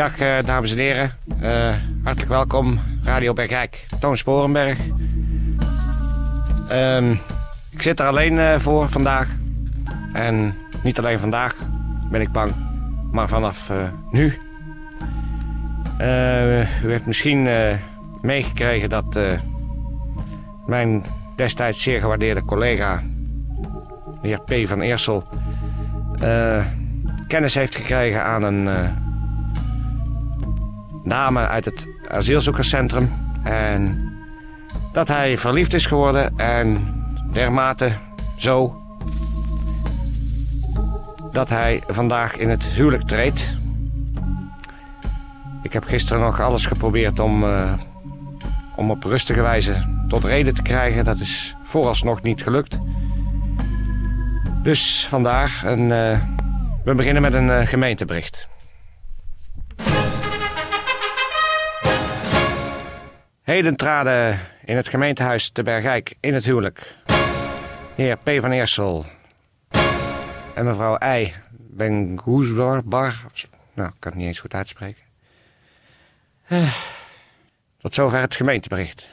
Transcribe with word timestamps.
Goedendag, 0.00 0.38
eh, 0.38 0.46
dames 0.46 0.72
en 0.72 0.78
heren. 0.78 1.10
Eh, 1.40 1.74
hartelijk 2.02 2.30
welkom, 2.30 2.80
Radio 3.04 3.32
Bergijk, 3.32 3.86
Toon 4.00 4.16
Sporenberg. 4.16 4.78
Ehm, 6.70 7.10
ik 7.72 7.82
zit 7.82 8.00
er 8.00 8.06
alleen 8.06 8.38
eh, 8.38 8.58
voor 8.58 8.88
vandaag. 8.88 9.28
En 10.12 10.54
niet 10.82 10.98
alleen 10.98 11.18
vandaag 11.18 11.54
ben 12.10 12.20
ik 12.20 12.32
bang, 12.32 12.52
maar 13.12 13.28
vanaf 13.28 13.72
nu. 14.10 14.32
u 16.82 16.90
heeft 16.90 17.06
misschien 17.06 17.48
meegekregen 18.22 18.88
dat 18.88 19.18
mijn 20.66 21.04
destijds 21.36 21.82
zeer 21.82 22.00
gewaardeerde 22.00 22.44
collega, 22.44 23.02
de 24.22 24.28
heer 24.28 24.64
P. 24.64 24.68
van 24.68 24.80
Eersel, 24.80 25.28
kennis 27.28 27.54
heeft 27.54 27.76
gekregen 27.76 28.24
aan 28.24 28.42
een 28.42 28.68
dame 31.04 31.46
uit 31.46 31.64
het 31.64 31.88
asielzoekerscentrum. 32.08 33.12
En 33.44 34.12
dat 34.92 35.08
hij 35.08 35.38
verliefd 35.38 35.74
is 35.74 35.86
geworden 35.86 36.38
en 36.38 36.94
dermate 37.32 37.92
zo 38.36 38.80
dat 41.32 41.48
hij 41.48 41.82
vandaag 41.88 42.36
in 42.36 42.48
het 42.48 42.64
huwelijk 42.64 43.02
treedt. 43.02 43.58
Ik 45.62 45.72
heb 45.72 45.84
gisteren 45.84 46.22
nog 46.22 46.40
alles 46.40 46.66
geprobeerd 46.66 47.18
om, 47.18 47.44
uh, 47.44 47.72
om 48.76 48.90
op 48.90 49.04
rustige 49.04 49.42
wijze 49.42 50.02
tot 50.08 50.24
reden 50.24 50.54
te 50.54 50.62
krijgen. 50.62 51.04
Dat 51.04 51.18
is 51.18 51.56
vooralsnog 51.62 52.22
niet 52.22 52.42
gelukt. 52.42 52.78
Dus 54.62 55.06
vandaag 55.08 55.64
een, 55.64 55.80
uh, 55.80 56.20
we 56.84 56.94
beginnen 56.94 57.22
met 57.22 57.32
een 57.32 57.46
uh, 57.46 57.60
gemeentebericht. 57.60 58.48
Heden 63.50 63.76
traden 63.76 64.38
in 64.64 64.76
het 64.76 64.88
gemeentehuis 64.88 65.50
te 65.50 65.62
Bergijk 65.62 66.16
in 66.20 66.34
het 66.34 66.44
huwelijk 66.44 66.94
heer 67.94 68.16
P. 68.16 68.30
van 68.40 68.50
Eersel 68.50 69.04
en 70.54 70.64
mevrouw 70.64 70.98
I. 71.16 71.34
Bengoesbar. 71.50 72.82
Nou, 73.74 73.88
ik 73.88 73.94
kan 73.98 74.10
het 74.12 74.14
niet 74.14 74.26
eens 74.26 74.38
goed 74.38 74.54
uitspreken. 74.54 75.02
Eh, 76.46 76.74
tot 77.78 77.94
zover 77.94 78.20
het 78.20 78.34
gemeentebericht. 78.34 79.08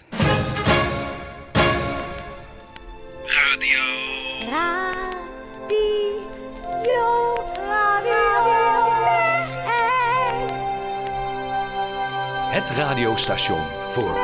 Radiostation 12.69 13.61
voor. 13.87 14.17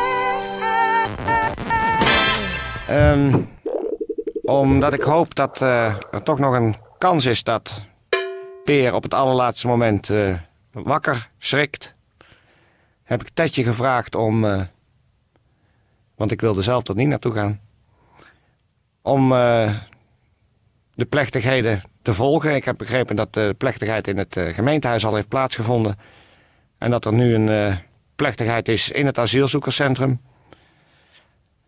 Um, 2.89 3.49
omdat 4.43 4.93
ik 4.93 5.01
hoop 5.01 5.35
dat 5.35 5.61
uh, 5.61 5.85
er 6.11 6.23
toch 6.23 6.39
nog 6.39 6.53
een 6.53 6.75
kans 6.97 7.25
is 7.25 7.43
dat 7.43 7.85
Peer 8.63 8.93
op 8.93 9.03
het 9.03 9.13
allerlaatste 9.13 9.67
moment 9.67 10.09
uh, 10.09 10.37
wakker 10.71 11.29
schrikt. 11.37 11.95
Heb 13.03 13.21
ik 13.21 13.29
Tetje 13.33 13.63
gevraagd 13.63 14.15
om. 14.15 14.43
Uh, 14.43 14.61
want 16.15 16.31
ik 16.31 16.41
wilde 16.41 16.61
zelf 16.61 16.87
er 16.87 16.95
niet 16.95 17.07
naartoe 17.07 17.33
gaan. 17.33 17.61
Om 19.01 19.29
de 20.93 21.05
plechtigheden 21.09 21.81
te 22.01 22.13
volgen. 22.13 22.55
Ik 22.55 22.65
heb 22.65 22.77
begrepen 22.77 23.15
dat 23.15 23.33
de 23.33 23.55
plechtigheid 23.57 24.07
in 24.07 24.17
het 24.17 24.35
gemeentehuis 24.39 25.05
al 25.05 25.15
heeft 25.15 25.27
plaatsgevonden. 25.27 25.95
En 26.77 26.91
dat 26.91 27.05
er 27.05 27.13
nu 27.13 27.35
een 27.35 27.77
plechtigheid 28.15 28.67
is 28.67 28.89
in 28.89 29.05
het 29.05 29.17
asielzoekerscentrum. 29.17 30.21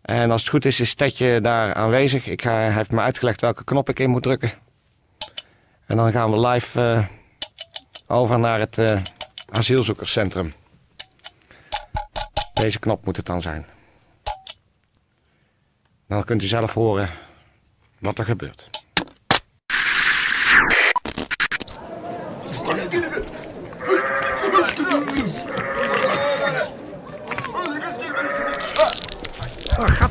En 0.02 0.30
als 0.30 0.40
het 0.40 0.50
goed 0.50 0.64
is, 0.64 0.80
is 0.80 0.94
Tetje 0.94 1.40
daar 1.40 1.74
aanwezig. 1.74 2.26
Ik 2.26 2.42
ga, 2.42 2.50
hij 2.50 2.72
heeft 2.72 2.90
me 2.90 3.00
uitgelegd 3.00 3.40
welke 3.40 3.64
knop 3.64 3.88
ik 3.88 3.98
in 3.98 4.10
moet 4.10 4.22
drukken. 4.22 4.52
En 5.86 5.96
dan 5.96 6.12
gaan 6.12 6.30
we 6.30 6.46
live 6.48 6.80
uh, 6.80 7.06
over 8.06 8.38
naar 8.38 8.58
het 8.60 8.78
uh, 8.78 9.02
asielzoekerscentrum. 9.48 10.52
Deze 12.52 12.78
knop 12.78 13.04
moet 13.04 13.16
het 13.16 13.26
dan 13.26 13.40
zijn. 13.40 13.66
Dan 16.08 16.24
kunt 16.24 16.42
u 16.42 16.46
zelf 16.46 16.74
horen 16.74 17.10
wat 17.98 18.18
er 18.18 18.24
gebeurt. 18.24 18.75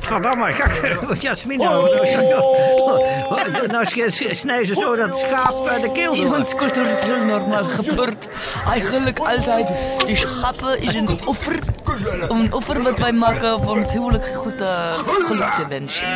Gadverdamme, 0.06 0.54
Jasmina. 1.20 1.70
Nou 3.72 3.86
snijden 4.36 4.66
ze 4.66 4.76
zo 4.76 4.96
dat 4.96 5.18
schaap 5.18 5.68
eh, 5.68 5.82
de 5.82 5.92
keel 5.92 6.14
In 6.14 6.34
ons 6.34 6.56
cultuur 6.56 6.90
is 6.90 7.04
heel 7.04 7.26
normaal 7.26 7.64
gebeurd. 7.64 8.28
Eigenlijk 8.72 9.20
altijd. 9.20 9.68
Die 10.06 10.16
schapen 10.16 10.82
is 10.82 10.94
een 10.94 11.10
offer. 11.26 11.60
Een 12.30 12.54
offer 12.54 12.82
wat 12.82 12.98
wij 12.98 13.12
maken 13.12 13.64
voor 13.64 13.78
het 13.78 13.92
huwelijk 13.92 14.32
goed 14.36 14.62
uh, 14.62 14.94
geluk 15.26 15.50
te 15.50 15.68
wensen. 15.70 16.08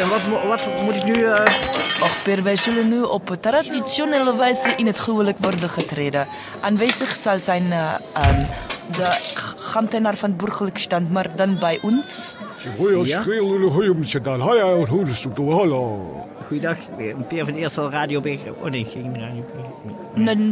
En 0.00 0.08
wat, 0.08 0.22
wat 0.46 0.82
moet 0.82 0.94
ik 0.94 1.04
nu... 1.04 1.14
Uh... 1.14 1.34
Och, 2.00 2.22
Per, 2.22 2.42
wij 2.42 2.56
zullen 2.56 2.88
nu 2.88 3.02
op 3.02 3.36
traditionele 3.40 4.36
wijze 4.36 4.72
in 4.76 4.86
het 4.86 5.00
huwelijk 5.04 5.36
worden 5.40 5.70
getreden. 5.70 6.26
Aanwezig 6.60 7.16
zal 7.16 7.38
zijn 7.38 7.62
uh, 7.62 7.94
um, 8.28 8.46
de 8.92 9.18
ambtenaar 9.74 10.16
van 10.16 10.36
burgerlijk 10.36 10.78
stand, 10.78 11.10
maar 11.10 11.26
dan 11.36 11.56
bij 11.60 11.78
ons. 11.82 12.34
Ja? 13.04 13.22
Goeiedag, 16.46 16.76
Peer 17.28 17.44
van 17.44 17.54
Eersel, 17.54 17.90
Radio 17.90 18.20
Beger. 18.20 18.52
Oh 18.62 18.70
nee, 18.70 18.84
geen 18.84 19.20
Radio. 19.20 19.44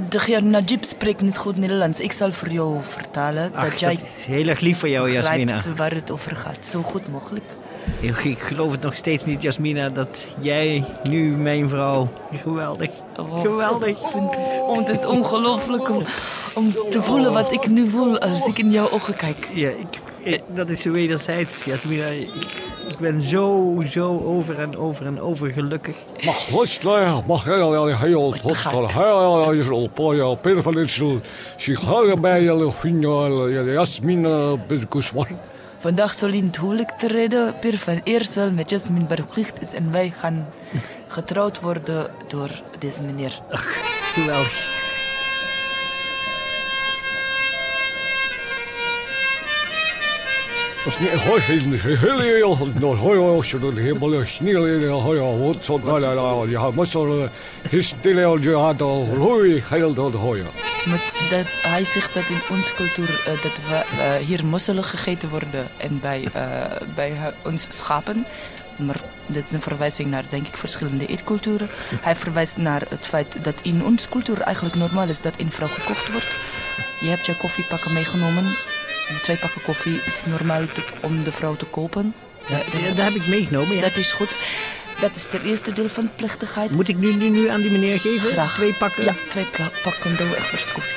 De 0.09 0.21
heer 0.21 0.43
Najib 0.43 0.85
spreekt 0.85 1.21
niet 1.21 1.37
goed 1.39 1.57
Nederlands. 1.57 2.01
Ik 2.01 2.13
zal 2.13 2.33
voor 2.33 2.49
jou 2.49 2.77
vertalen 2.89 3.51
Ach, 3.55 3.71
dat 3.71 3.81
jij 3.81 3.95
dat 3.95 4.05
is 4.17 4.25
heel 4.25 4.47
erg 4.47 4.61
lief 4.61 4.79
voor 4.79 4.89
jou, 4.89 5.11
Jasmina. 5.11 5.61
waar 5.77 5.95
het 5.95 6.11
over 6.11 6.37
gaat, 6.37 6.67
zo 6.67 6.83
goed 6.83 7.09
mogelijk. 7.09 7.45
Ik 8.01 8.39
geloof 8.39 8.73
het 8.73 8.81
nog 8.81 8.97
steeds 8.97 9.25
niet, 9.25 9.43
Jasmina, 9.43 9.89
dat 9.89 10.09
jij 10.41 10.85
nu 11.03 11.37
mijn 11.37 11.69
vrouw... 11.69 12.09
Geweldig, 12.43 12.91
oh, 13.17 13.41
geweldig. 13.41 14.15
Oh, 14.15 14.79
het 14.79 14.89
is 14.89 15.05
ongelooflijk 15.05 15.91
om, 15.91 16.03
om 16.55 16.71
te 16.91 17.03
voelen 17.03 17.33
wat 17.33 17.53
ik 17.53 17.69
nu 17.69 17.89
voel 17.89 18.19
als 18.19 18.47
ik 18.47 18.59
in 18.59 18.71
jouw 18.71 18.91
ogen 18.91 19.17
kijk. 19.17 19.49
Ja, 19.53 19.69
ik, 19.69 20.01
ik, 20.19 20.43
dat 20.55 20.69
is 20.69 20.81
zo 20.81 20.91
wederzijds, 20.91 21.65
Jasmina. 21.65 22.05
Ik, 22.05 22.29
ik 22.89 22.99
ben 23.01 23.23
zo, 23.23 23.75
zo 23.89 24.23
over 24.25 24.59
en 24.59 24.77
over 24.77 25.07
en 25.07 25.21
over 25.21 25.51
gelukkig. 25.51 25.97
Mag 26.25 26.51
losla, 26.51 27.23
mag 27.27 27.45
heel 27.45 27.87
heel 27.95 28.35
hostel, 28.43 28.89
heel 28.89 29.51
heel 29.51 29.91
poja, 29.95 30.35
per 30.35 30.63
van 30.63 30.89
zich 31.57 31.81
heel 31.81 32.21
bij 32.21 32.43
je 32.43 33.73
Jasmina 33.73 34.57
Bezkusman. 34.67 35.27
Vandaag 35.79 36.15
zal 36.15 36.29
in 36.29 36.47
het 36.47 36.57
huwelijk 36.57 36.91
treden 36.91 37.55
Per 37.61 37.79
van 37.79 38.01
Eersel 38.05 38.51
met 38.51 38.71
Jasmin 38.71 39.07
Berglicht 39.07 39.63
is 39.63 39.73
en 39.73 39.93
wij 39.93 40.13
gaan 40.19 40.49
getrouwd 41.09 41.61
worden 41.61 42.11
door 42.29 42.63
deze 42.79 43.03
meneer. 43.03 43.41
Ach, 43.51 43.77
geweldig. 44.15 44.77
was 50.85 50.99
niet 50.99 51.11
heel 51.11 51.97
heel 51.97 52.21
heel 52.21 52.59
nog 52.79 53.01
heel 53.01 53.43
zo 53.43 53.59
de 53.59 53.81
helemaal 53.81 54.23
snel 54.27 54.67
in 54.67 54.81
heel 54.81 55.39
wat 55.39 55.65
zo 55.65 55.81
ja 56.49 56.71
maar 56.71 56.87
zo 56.87 57.29
is 57.71 57.89
stil 57.89 58.39
je 58.39 58.55
had 58.55 58.83
al 58.83 59.07
hoe 59.17 59.63
heel 59.69 59.95
dat 59.95 60.13
hoor 60.13 60.37
Met 60.91 61.13
dat, 61.31 61.47
hij 61.63 61.85
zegt 61.85 62.15
dat 62.15 62.29
in 62.29 62.41
onze 62.51 62.75
cultuur 62.75 63.23
eh, 63.27 63.43
dat 63.43 63.53
we 63.69 63.75
eh, 64.03 64.27
hier 64.27 64.45
mosselen 64.47 64.85
gegeten 64.85 65.29
worden 65.29 65.67
en 65.77 66.01
bij, 66.01 66.29
eh, 66.33 66.43
bij 66.95 67.13
ons 67.45 67.67
schapen. 67.69 68.27
Maar 68.77 69.01
dat 69.27 69.45
is 69.47 69.53
een 69.53 69.61
verwijzing 69.63 70.11
naar, 70.11 70.25
denk 70.29 70.47
ik, 70.47 70.57
verschillende 70.57 71.07
eetculturen. 71.07 71.69
Hij 72.01 72.17
verwijst 72.17 72.57
naar 72.57 72.83
het 72.89 73.07
feit 73.07 73.37
dat 73.45 73.61
in 73.63 73.85
onze 73.85 74.09
cultuur 74.09 74.41
eigenlijk 74.41 74.75
normaal 74.77 75.09
is 75.09 75.21
dat 75.21 75.35
in 75.37 75.51
vrouw 75.51 75.69
gekocht 75.69 76.11
wordt. 76.13 76.37
Je 77.01 77.09
hebt 77.09 77.27
je 77.27 77.37
koffiepakken 77.37 77.93
meegenomen. 77.93 78.45
De 79.09 79.21
twee 79.23 79.37
pakken 79.37 79.63
koffie 79.63 80.01
is 80.07 80.15
normaal 80.25 80.65
te- 80.67 80.85
om 81.01 81.25
de 81.25 81.33
vrouw 81.33 81.57
te 81.57 81.65
kopen. 81.65 82.15
Ja, 82.49 82.57
ja, 82.57 82.89
dat 82.95 83.05
heb 83.05 83.15
ik 83.15 83.27
meegenomen. 83.27 83.75
Ja. 83.77 83.81
Dat 83.81 83.97
is 83.97 84.13
goed. 84.13 84.37
Dat 85.01 85.11
is 85.15 85.27
het 85.31 85.43
eerste 85.43 85.73
deel 85.73 85.89
van 85.89 86.05
de 86.05 86.11
plechtigheid. 86.17 86.71
Moet 86.71 86.89
ik 86.89 86.97
nu, 86.97 87.15
nu, 87.15 87.29
nu 87.29 87.49
aan 87.49 87.61
die 87.61 87.71
meneer 87.71 87.99
geven? 88.01 88.31
Graag. 88.33 88.55
Twee 88.55 88.73
pakken? 88.75 89.05
Ja, 89.05 89.15
twee 89.29 89.45
pakken 89.83 90.17
Douwe 90.17 90.37
Egberts 90.37 90.73
koffie. 90.73 90.97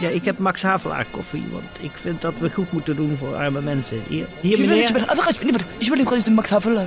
Ja, 0.00 0.08
ik 0.08 0.24
heb 0.24 0.38
Max 0.38 0.62
Havelaar 0.62 1.06
koffie. 1.10 1.44
Want 1.50 1.64
ik 1.80 1.90
vind 2.00 2.20
dat 2.20 2.32
we 2.38 2.50
goed 2.50 2.72
moeten 2.72 2.96
doen 2.96 3.16
voor 3.18 3.34
arme 3.36 3.60
mensen. 3.60 4.02
Hier, 4.08 4.26
hier 4.40 4.58
meneer. 4.58 4.90
will, 4.92 5.62
ich 5.78 5.88
will 5.88 6.00
Max 6.34 6.50
Havelaar. 6.50 6.86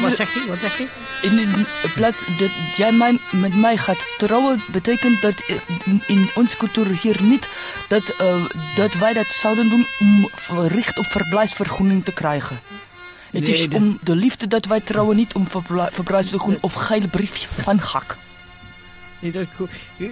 Wat 0.00 0.16
zegt 0.16 0.34
hij? 0.34 0.46
Wat 0.48 0.58
zegt 0.58 0.78
hij? 0.78 0.88
In 1.22 1.66
plaats 1.94 2.22
dat 2.38 2.50
jij 2.76 2.92
mij, 2.92 3.18
met 3.30 3.56
mij 3.56 3.76
gaat 3.76 4.08
trouwen, 4.18 4.62
betekent 4.72 5.20
dat 5.20 5.34
in 6.06 6.30
ons 6.34 6.56
cultuur 6.56 6.86
hier 7.02 7.22
niet 7.22 7.48
dat, 7.88 8.14
uh, 8.20 8.44
dat 8.76 8.94
wij 8.94 9.12
dat 9.12 9.26
zouden 9.26 9.68
doen 9.68 9.86
om 9.98 10.28
recht 10.66 10.98
op 10.98 11.04
verblijfsvergunning 11.04 12.04
te 12.04 12.12
krijgen. 12.12 12.60
Het 13.30 13.48
is 13.48 13.68
om 13.68 13.98
de 14.02 14.16
liefde 14.16 14.46
dat 14.46 14.66
wij 14.66 14.80
trouwen, 14.80 15.16
niet 15.16 15.34
om 15.34 15.46
verblijfsvergunning 15.90 16.62
of 16.62 16.72
geil 16.72 17.08
briefje 17.10 17.46
van 17.62 17.80
gak. 17.80 18.16
Dat, 19.20 19.46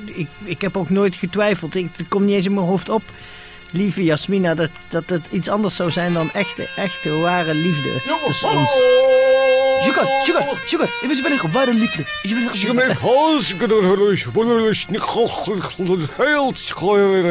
ik, 0.05 0.29
ik 0.45 0.61
heb 0.61 0.77
ook 0.77 0.91
nooit 0.91 1.15
getwijfeld. 1.15 1.75
Ik, 1.75 1.89
het 1.97 2.09
komt 2.09 2.25
niet 2.25 2.35
eens 2.35 2.47
in 2.47 2.55
mijn 2.55 2.67
hoofd 2.67 2.89
op. 2.89 3.03
Lieve 3.71 4.05
Jasmina, 4.05 4.55
dat, 4.55 4.71
dat 4.89 5.03
het 5.07 5.23
iets 5.31 5.49
anders 5.49 5.77
zou 5.77 5.91
zijn 5.91 6.13
dan 6.13 6.33
echte, 6.33 6.69
echte, 6.77 7.19
ware 7.19 7.55
liefde 7.55 7.91
tussen 8.27 8.51
ons. 8.51 8.71
Sugar, 9.83 10.07
sugar, 10.25 10.45
sugar. 10.67 10.87
Ik 10.87 11.07
wil 11.07 11.17
zeggen, 11.17 11.53
ware 11.53 11.75
liefde. 11.75 12.03
Ik 12.23 12.53
Ik 12.63 12.75
ben 12.75 12.97
hals 12.97 13.53
gedurlig, 13.59 14.25
wonderlijk 14.33 14.85
niet 14.89 15.03
heel 16.17 16.53
school 16.55 17.29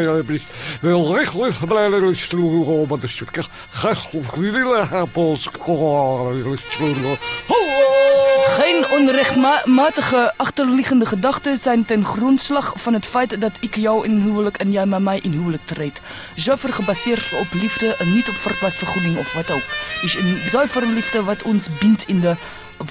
Geen 8.58 8.86
onrechtmatige 8.92 10.34
achterliggende 10.36 11.06
gedachten 11.06 11.58
zijn 11.58 11.86
ten 11.86 12.06
grondslag 12.06 12.74
van 12.76 12.94
het 12.94 13.06
feit 13.06 13.42
dat 13.42 13.52
ik 13.60 13.76
jou 13.76 14.06
in 14.06 14.22
huwelijk 14.22 14.58
en 14.58 14.72
jij 14.72 14.86
met 14.86 15.00
mij 15.00 15.20
in 15.20 15.32
huwelijk 15.32 15.66
treedt. 15.66 16.02
Zuiver 16.36 16.74
gebaseerd 16.74 17.34
op 17.40 17.48
liefde 17.52 17.96
en 17.96 18.14
niet 18.14 18.30
op 18.30 18.36
verblijfsvergunning 18.36 19.18
of 19.18 19.34
wat 19.34 19.52
ook. 19.52 19.64
Is 20.02 20.16
een 20.16 20.38
zuivere 20.50 20.88
liefde 20.88 21.24
wat 21.24 21.42
ons 21.42 21.68
bindt 21.80 22.08
in 22.08 22.20
de, 22.20 22.36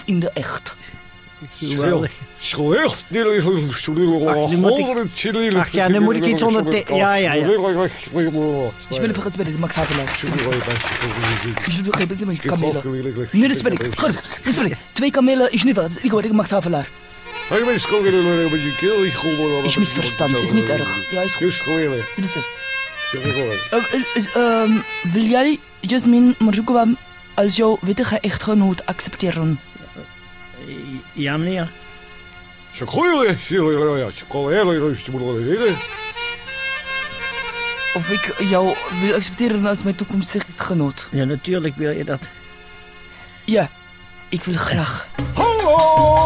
in 0.05 0.21
de 0.21 0.31
echt. 0.31 0.75
Slecht. 1.59 2.13
Ach, 5.61 5.67
ik- 5.67 5.73
ja, 5.73 5.89
nu 5.89 6.01
moet 6.01 6.15
ik 6.17 6.25
iets 6.33 6.43
onder 6.43 6.63
ja, 6.97 7.15
ja, 7.15 7.33
ja. 7.41 7.47
Ik 8.91 9.01
ben 9.01 9.11
even 9.11 9.33
bij 9.37 9.45
de 9.45 9.51
Max 9.59 9.75
Havelaar. 9.75 10.19
Ik 10.23 11.83
wil 11.85 11.95
even 11.95 12.19
kamelen. 12.51 12.83
Nee, 13.33 13.49
dat 13.49 13.63
ben 13.63 13.73
ik. 13.73 13.99
Goed, 13.99 14.45
dat 14.45 14.55
ben 14.55 14.67
ik. 14.67 14.77
Twee 14.93 15.11
kamelen 15.11 15.53
is 15.53 15.63
niet 15.63 15.77
wat. 15.77 15.91
Ik 16.01 16.11
hoor 16.11 16.25
ik 16.25 16.33
Max 16.33 16.51
Havelaar. 16.51 16.89
Is 19.65 19.77
misverstand, 19.77 20.31
is 20.43 20.53
niet 20.53 20.69
erg. 20.69 21.11
Ja, 21.11 21.21
is 21.21 21.33
goed. 21.35 21.47
Is 22.17 22.35
er? 22.35 22.47
Eh, 23.71 23.79
is, 24.15 24.27
ehm, 24.33 24.71
wil 25.13 25.23
jij, 25.23 25.59
Jasmin 25.81 26.35
Marzoekwa, 26.39 26.87
als 27.35 27.57
jouw 27.57 27.79
wettige 27.81 28.19
echtgenoot 28.21 28.87
accepteren? 28.87 29.61
Ja, 31.13 31.37
meneer. 31.37 31.71
Of 37.95 38.11
ik 38.11 38.49
jou 38.49 38.75
wil 39.01 39.15
accepteren 39.15 39.67
als 39.67 39.83
mijn 39.83 39.95
toekomstige 39.95 40.47
echtgenoot? 40.49 41.09
Ja, 41.11 41.25
natuurlijk 41.25 41.77
wil 41.77 41.91
je 41.91 42.05
dat. 42.05 42.21
Ja, 43.45 43.71
ik 44.29 44.45
wil 44.45 44.57
graag. 44.57 45.07
Oh, 45.35 46.26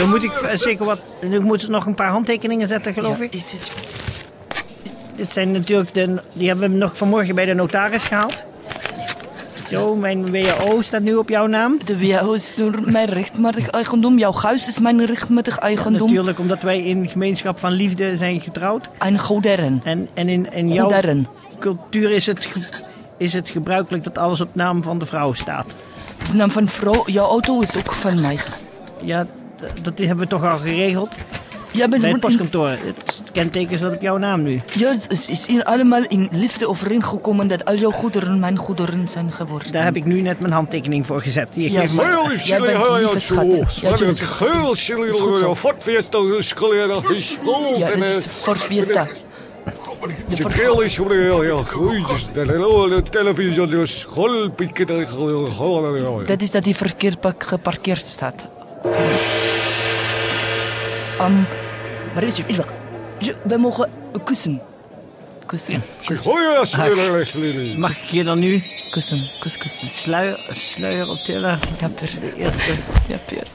dan 0.00 0.08
moet 0.08 0.22
ik 0.22 0.32
eh, 0.32 0.56
zeker 0.56 0.84
wat... 0.84 1.00
Moeten 1.40 1.60
ze 1.66 1.70
nog 1.70 1.86
een 1.86 1.94
paar 1.94 2.10
handtekeningen 2.10 2.68
zetten, 2.68 2.92
geloof 2.92 3.18
Ja, 3.18 3.24
ik. 3.24 3.32
iets- 3.34 3.54
iets- 3.54 3.70
Dit 5.16 5.32
zijn 5.32 5.52
natuurlijk 5.52 5.94
de... 5.94 6.20
Die 6.32 6.48
hebben 6.48 6.70
we 6.70 6.76
nog 6.76 6.96
vanmorgen 6.96 7.34
bij 7.34 7.44
de 7.44 7.54
notaris 7.54 8.04
gehaald. 8.04 8.44
Zo, 9.68 9.96
mijn 9.96 10.30
WO 10.32 10.80
staat 10.82 11.02
nu 11.02 11.14
op 11.14 11.28
jouw 11.28 11.46
naam. 11.46 11.78
De 11.84 11.98
WHO 11.98 12.32
is 12.32 12.52
nu 12.56 12.70
mijn 12.84 13.06
rechtmatig 13.06 13.68
eigendom. 13.70 14.18
Jouw 14.18 14.32
huis 14.32 14.66
is 14.66 14.80
mijn 14.80 15.06
rechtmatig 15.06 15.58
eigendom. 15.58 16.06
Natuurlijk, 16.08 16.38
omdat 16.38 16.62
wij 16.62 16.82
in 16.82 17.08
gemeenschap 17.08 17.58
van 17.58 17.72
liefde 17.72 18.16
zijn 18.16 18.40
getrouwd. 18.40 18.88
Een 18.98 19.18
goderen. 19.18 19.80
En, 19.84 20.08
en 20.14 20.28
in, 20.28 20.52
in 20.52 20.72
jouw 20.72 21.02
cultuur 21.58 22.10
is 22.10 22.26
het, 22.26 22.48
is 23.16 23.32
het 23.32 23.50
gebruikelijk 23.50 24.04
dat 24.04 24.18
alles 24.18 24.40
op 24.40 24.54
naam 24.54 24.82
van 24.82 24.98
de 24.98 25.06
vrouw 25.06 25.32
staat. 25.32 25.66
De 26.30 26.36
naam 26.36 26.50
van 26.50 26.68
vrouw, 26.68 27.02
jouw 27.06 27.26
auto 27.28 27.60
is 27.60 27.76
ook 27.76 27.92
van 27.92 28.20
mij. 28.20 28.38
Ja, 29.02 29.26
dat 29.82 29.98
hebben 29.98 30.16
we 30.18 30.26
toch 30.26 30.44
al 30.44 30.58
geregeld. 30.58 31.08
Jij 31.72 31.88
bent 31.88 32.02
Bij 32.02 32.10
het 32.10 32.20
postkantoor. 32.20 32.68
Het 33.32 33.52
teken 33.52 33.78
staat 33.78 33.94
op 33.94 34.00
jouw 34.02 34.16
naam 34.16 34.42
nu. 34.42 34.60
Ja, 34.76 34.88
het 35.08 35.28
is 35.28 35.46
hier 35.46 35.64
allemaal 35.64 36.02
in 36.08 36.28
liefde 36.32 36.68
overeengekomen 36.68 37.48
dat 37.48 37.64
al 37.64 37.74
jouw 37.74 37.90
goederen 37.90 38.38
mijn 38.38 38.56
goederen 38.56 39.08
zijn 39.08 39.32
geworden. 39.32 39.72
Daar 39.72 39.84
heb 39.84 39.96
ik 39.96 40.04
nu 40.04 40.20
net 40.20 40.40
mijn 40.40 40.52
handtekening 40.52 41.06
voor 41.06 41.20
gezet. 41.20 41.48
Hier, 41.52 41.70
Ja, 41.70 41.80
geef 41.80 41.92
maar- 41.92 42.06
maar. 42.12 42.36
Jij 42.44 42.60
bent 42.60 42.86
een 42.86 42.94
lieve 42.98 43.18
schat. 43.18 43.46
Ja, 43.80 43.92
tuurlijk. 43.92 44.18
Ja, 47.78 47.94
dit 47.94 48.04
is 48.04 48.26
voor 48.26 48.56
Fiesta. 48.56 49.06
De 50.28 50.36
Ze 50.36 50.42
voor- 50.42 50.50
keel 50.52 50.80
is 50.80 50.96
heel 50.96 51.40
heel 51.40 51.64
goed. 51.64 52.34
De 52.34 53.02
televisie 53.10 53.66
dus 53.66 54.06
gewoon 54.10 54.54
pikken 54.54 55.08
gewoon. 55.08 56.24
Dat 56.26 56.40
is 56.40 56.50
dat 56.50 56.64
die 56.64 56.76
verkeerd 56.76 57.20
pak- 57.20 57.42
geparkeerd 57.44 58.06
staat. 58.06 58.46
Um, 61.20 61.46
waar 62.14 62.22
is 62.22 62.36
wacht. 62.56 62.68
Je- 63.18 63.34
We 63.42 63.56
mogen 63.56 63.88
kussen. 64.24 64.60
Kussen. 65.46 65.82
Kus, 66.04 66.22
Mag 67.78 67.90
ik 67.90 67.96
je 68.10 68.24
dan 68.24 68.38
nu 68.38 68.62
kussen, 68.90 69.20
kus, 69.40 69.58
kussen. 69.58 69.88
sluier, 69.88 70.38
sluier 70.48 71.10
optillen? 71.10 71.58
Ja, 71.80 71.88
per. 71.88 72.10
De 72.20 72.34
eerste. 72.36 72.72
Ja, 73.08 73.16
per. 73.26 73.46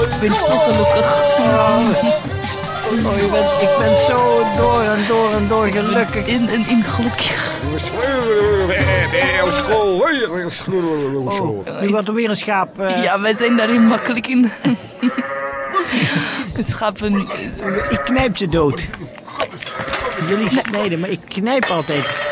Ik 0.00 0.20
ben 0.20 0.36
zo 0.36 0.58
gelukkig. 0.58 1.06
Oh, 3.06 3.16
je 3.16 3.28
bent, 3.30 3.62
ik 3.62 3.76
ben 3.78 3.96
zo 3.98 4.42
door 4.56 4.82
en 4.82 5.06
door 5.08 5.32
en 5.32 5.48
door 5.48 5.66
gelukkig. 5.66 6.26
In, 6.26 6.48
in, 6.48 6.66
in 6.68 6.82
gelukkig. 6.84 7.50
Nu 11.80 11.88
wordt 11.90 12.08
er 12.08 12.14
weer 12.14 12.30
een 12.30 12.36
schaap. 12.36 12.80
eh, 12.80 13.02
Ja, 13.02 13.20
wij 13.20 13.34
zijn 13.38 13.56
daarin 13.56 13.82
makkelijk 13.86 14.26
in. 14.26 14.50
Schapen. 16.58 17.16
Ik 17.90 18.00
knijp 18.04 18.36
ze 18.36 18.46
dood. 18.46 18.88
niet 20.38 20.62
snijden, 20.66 21.00
maar 21.00 21.10
ik 21.10 21.20
knijp 21.28 21.64
altijd 21.64 22.28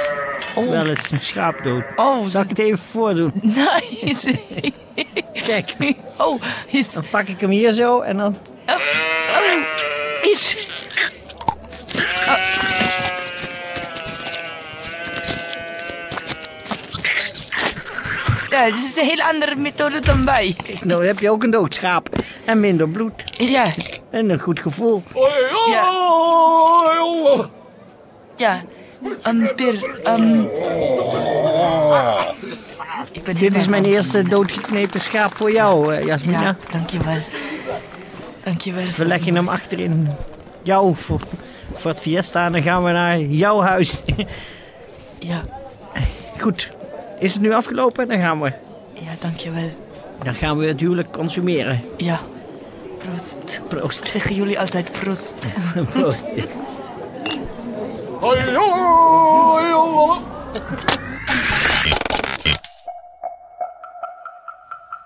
wel 0.55 0.87
eens 0.87 1.11
een 1.11 1.21
schaap 1.21 1.61
dood. 1.65 1.85
Oh, 1.97 2.27
Zal 2.27 2.43
ik 2.43 2.49
het 2.49 2.59
even 2.59 2.79
voordoen? 2.91 3.33
nice. 3.43 4.39
Kijk, 5.47 5.75
Oh, 6.17 6.43
is... 6.67 6.93
dan 6.93 7.05
pak 7.11 7.27
ik 7.29 7.41
hem 7.41 7.51
hier 7.51 7.73
zo 7.73 8.01
en 8.01 8.17
dan... 8.17 8.37
Oh, 10.29 10.35
is... 10.35 10.67
Ja, 18.51 18.65
het 18.65 18.75
is 18.75 18.97
een 18.97 19.07
hele 19.07 19.25
andere 19.25 19.57
methode 19.57 20.01
dan 20.01 20.25
wij. 20.25 20.57
Nou 20.83 21.07
heb 21.07 21.19
je 21.19 21.31
ook 21.31 21.43
een 21.43 21.51
dood 21.51 21.75
schaap. 21.75 22.09
En 22.45 22.61
minder 22.61 22.89
bloed. 22.89 23.25
Ja, 23.37 23.75
En 24.11 24.31
een 24.31 24.41
goed 24.41 24.61
gevoel. 24.61 25.03
ja. 25.67 25.89
Ja, 28.37 28.63
um, 29.27 29.55
Per, 29.57 30.01
um... 30.07 30.51
Ik 33.13 33.25
ben 33.25 33.35
Dit 33.35 33.55
is 33.55 33.69
mijn 33.69 33.85
eerste 33.85 34.23
doodgeknepen 34.23 35.01
schaap 35.01 35.37
voor 35.37 35.53
jou, 35.53 35.95
eh, 35.95 36.05
Jasmina. 36.05 36.41
Ja, 36.41 36.57
dankjewel. 36.71 37.17
Dankjewel. 38.45 38.85
We 38.97 39.05
leggen 39.05 39.35
hem 39.35 39.49
achter 39.49 39.79
in 39.81 40.09
jou 40.63 40.95
voor, 40.97 41.21
voor 41.73 41.91
het 41.91 42.01
fiesta 42.01 42.47
en 42.47 42.53
dan 42.53 42.63
gaan 42.63 42.85
we 42.85 42.91
naar 42.91 43.21
jouw 43.21 43.61
huis. 43.61 44.01
Ja, 45.19 45.43
Goed. 46.41 46.71
Is 47.19 47.33
het 47.33 47.43
nu 47.43 47.53
afgelopen? 47.53 48.09
Dan 48.09 48.19
gaan 48.19 48.41
we, 48.41 48.53
ja, 48.93 49.11
dankjewel. 49.21 49.71
dan 50.23 50.35
gaan 50.35 50.59
we 50.59 50.67
het 50.67 50.81
huwelijk 50.81 51.13
consumeren. 51.13 51.83
Ja. 51.97 52.21
Proost. 52.99 53.63
Proost. 53.69 54.07
Zeggen 54.09 54.35
jullie 54.35 54.61
altijd 54.61 54.93
proost. 54.93 55.37
Proost. 55.93 56.25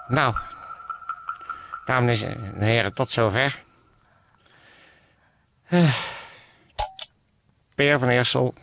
Nou, 0.09 0.35
dames 1.92 2.22
en 2.22 2.62
heren, 2.62 2.94
tot 2.94 3.11
zover. 3.11 3.62
Eh, 5.64 5.94
Peer 7.75 7.99
van 7.99 8.08
Eersel 8.08 8.54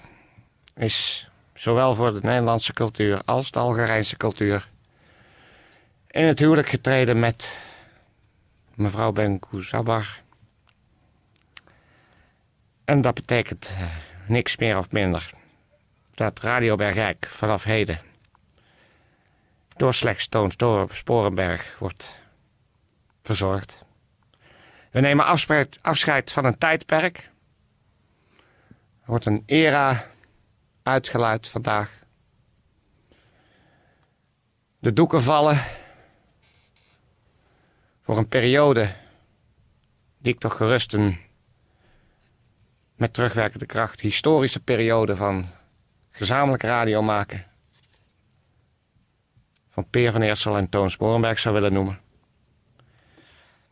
is 0.76 1.30
zowel 1.54 1.96
voor 1.96 2.14
de 2.14 2.20
Nederlandse 2.22 2.74
cultuur 2.74 3.22
als 3.26 3.52
de 3.52 3.60
Algerijnse 3.60 4.18
cultuur 4.18 4.70
in 6.08 6.24
het 6.24 6.40
huwelijk 6.40 6.70
getreden 6.70 7.20
met 7.20 7.58
mevrouw 8.74 9.12
Ben. 9.12 9.40
En 12.86 13.02
dat 13.02 13.14
betekent 13.14 13.76
eh, 13.78 13.84
niks 14.28 14.58
meer 14.58 14.78
of 14.78 14.92
minder 14.92 15.30
dat 16.14 16.40
Radio 16.40 16.76
Bergijk 16.76 17.28
vanaf 17.30 17.64
heden 17.64 18.00
door 19.76 19.94
slechts 19.94 20.28
Toon 20.28 20.52
Sporenberg 20.92 21.76
wordt 21.80 22.20
verzorgd. 23.22 23.86
We 24.92 25.00
nemen 25.00 25.26
afscheid 25.82 26.32
van 26.32 26.46
een 26.46 26.58
tijdperk. 26.58 27.32
Er 29.02 29.06
wordt 29.06 29.26
een 29.26 29.44
era 29.46 30.06
uitgeluid 30.84 31.48
vandaag. 31.48 32.04
De 34.80 34.94
doeken 34.94 35.22
vallen 35.22 35.64
voor 38.02 38.18
een 38.18 38.28
periode 38.28 38.96
die 40.18 40.34
ik 40.34 40.40
toch 40.40 40.58
gerust 40.58 40.94
een 40.94 41.18
met 42.96 43.14
terugwerkende 43.14 43.66
kracht 43.66 44.00
historische 44.00 44.60
periode 44.60 45.16
van 45.16 45.48
gezamenlijk 46.12 46.64
radio 46.64 47.02
maken 47.02 47.46
van 49.70 49.90
Peer 49.90 50.12
van 50.12 50.22
Eersel 50.22 50.58
en 50.58 50.70
Toon 50.70 50.92
Sporenberg 50.92 51.40
zou 51.40 51.54
willen 51.54 51.74
noemen. 51.74 52.00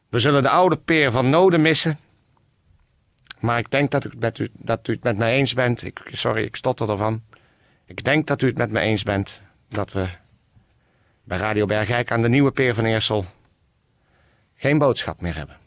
We 0.09 0.19
zullen 0.19 0.41
de 0.41 0.49
oude 0.49 0.77
Peer 0.77 1.11
van 1.11 1.29
Noden 1.29 1.61
missen. 1.61 1.99
Maar 3.39 3.59
ik 3.59 3.71
denk 3.71 3.91
dat 3.91 4.03
u, 4.05 4.09
het 4.09 4.19
met 4.19 4.37
u, 4.37 4.49
dat 4.53 4.87
het 4.87 5.03
met 5.03 5.17
mij 5.17 5.33
eens 5.33 5.53
bent. 5.53 5.83
Ik, 5.83 6.09
sorry, 6.11 6.43
ik 6.43 6.55
stotter 6.55 6.89
ervan. 6.89 7.23
Ik 7.85 8.03
denk 8.03 8.27
dat 8.27 8.41
u 8.41 8.47
het 8.47 8.57
met 8.57 8.71
me 8.71 8.79
eens 8.79 9.03
bent 9.03 9.41
dat 9.67 9.91
we 9.91 10.07
bij 11.23 11.37
Radio 11.37 11.65
Bergijk 11.65 12.11
aan 12.11 12.21
de 12.21 12.29
nieuwe 12.29 12.51
Peer 12.51 12.73
van 12.73 12.85
Eersel 12.85 13.25
geen 14.55 14.77
boodschap 14.77 15.21
meer 15.21 15.35
hebben. 15.35 15.57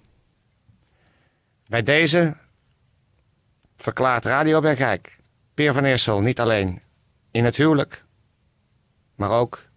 Bij 1.67 1.83
deze 1.83 2.37
verklaart 3.77 4.25
Radio 4.25 4.61
Bergijk 4.61 5.19
Peer 5.55 5.73
van 5.73 5.85
Eersel 5.85 6.21
niet 6.21 6.41
alleen 6.41 6.83
in 7.31 7.45
het 7.45 7.57
huwelijk, 7.57 8.05
maar 9.15 9.31
ook 9.31 9.69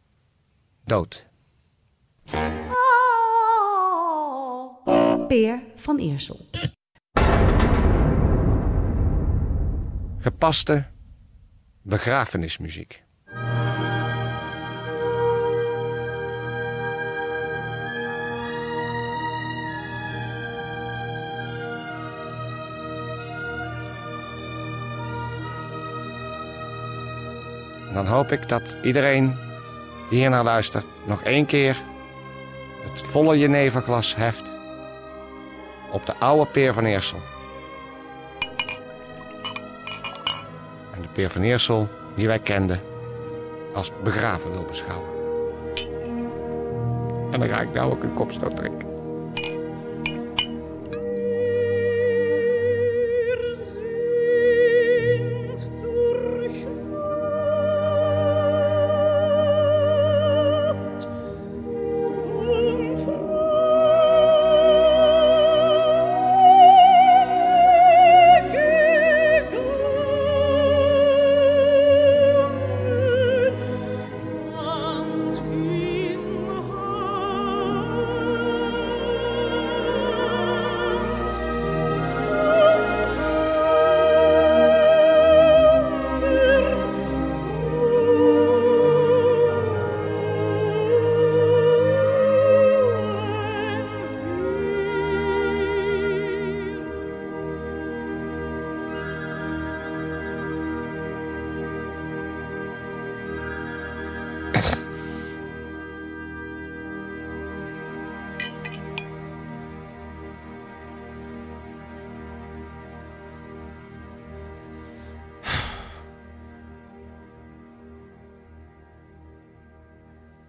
dood. 0.85 1.25
Peer 5.33 5.61
van 5.75 5.97
Eersel. 5.97 6.39
Gepaste 10.19 10.85
begrafenismuziek. 11.81 13.03
Dan 27.93 28.07
hoop 28.07 28.31
ik 28.31 28.49
dat 28.49 28.77
iedereen 28.83 29.35
die 30.09 30.19
hier 30.19 30.29
naar 30.29 30.43
luistert 30.43 30.85
nog 31.05 31.23
één 31.23 31.45
keer 31.45 31.81
het 32.91 33.01
volle 33.01 33.37
jeneverglas 33.37 34.15
heft 34.15 34.52
op 35.93 36.05
de 36.05 36.13
oude 36.19 36.51
Peer 36.51 36.73
van 36.73 36.85
Eersel. 36.85 37.19
En 40.93 41.01
de 41.01 41.07
Peer 41.13 41.29
van 41.29 41.41
Eersel 41.41 41.87
die 42.15 42.27
wij 42.27 42.39
kenden 42.39 42.81
als 43.73 43.91
begraven 44.03 44.51
wil 44.51 44.65
beschouwen. 44.65 45.09
En 47.31 47.39
dan 47.39 47.49
ga 47.49 47.61
ik 47.61 47.73
nou 47.73 47.91
ook 47.91 48.03
een 48.03 48.13
kopstoot 48.13 48.55
drinken. 48.55 48.92